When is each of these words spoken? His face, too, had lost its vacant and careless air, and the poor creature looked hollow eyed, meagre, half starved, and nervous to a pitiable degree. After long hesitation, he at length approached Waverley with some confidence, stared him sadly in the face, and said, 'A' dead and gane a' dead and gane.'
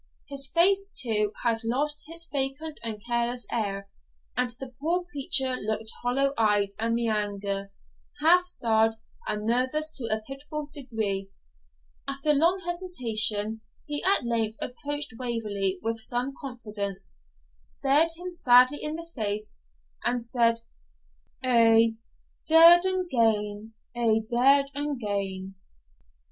His 0.27 0.49
face, 0.49 0.89
too, 0.97 1.31
had 1.43 1.59
lost 1.63 2.05
its 2.07 2.25
vacant 2.25 2.79
and 2.81 3.05
careless 3.05 3.45
air, 3.51 3.87
and 4.35 4.49
the 4.59 4.73
poor 4.81 5.03
creature 5.03 5.55
looked 5.57 5.91
hollow 6.01 6.33
eyed, 6.39 6.69
meagre, 6.81 7.71
half 8.19 8.45
starved, 8.45 8.95
and 9.27 9.45
nervous 9.45 9.91
to 9.91 10.05
a 10.05 10.19
pitiable 10.19 10.71
degree. 10.73 11.29
After 12.07 12.33
long 12.33 12.63
hesitation, 12.65 13.61
he 13.85 14.03
at 14.03 14.25
length 14.25 14.57
approached 14.59 15.13
Waverley 15.19 15.77
with 15.83 15.99
some 15.99 16.33
confidence, 16.41 17.21
stared 17.61 18.09
him 18.15 18.33
sadly 18.33 18.79
in 18.83 18.95
the 18.95 19.05
face, 19.15 19.65
and 20.03 20.23
said, 20.23 20.61
'A' 21.45 21.93
dead 22.47 22.85
and 22.85 23.07
gane 23.07 23.75
a' 23.95 24.19
dead 24.27 24.71
and 24.73 24.99
gane.' 24.99 25.53